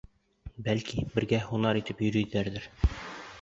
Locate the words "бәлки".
0.67-1.03